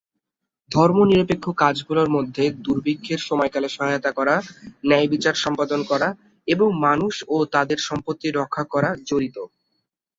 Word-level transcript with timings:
ধর্মনিরপেক্ষ 0.71 1.45
কাজগুলোর 1.61 2.09
মধ্যে 2.09 2.43
দুর্ভিক্ষের 2.65 3.19
সময়কালে 3.29 3.69
সহায়তা 3.69 4.11
করা, 4.11 4.35
ন্যায়বিচার 4.85 5.35
সম্পাদন 5.35 5.81
করা 5.83 6.09
এবং 6.47 6.67
মানুষ 6.85 7.13
ও 7.27 7.37
তাদের 7.53 7.79
সম্পত্তি 7.87 8.27
রক্ষা 8.31 8.63
করা 8.73 8.89
জড়িত। 9.07 9.37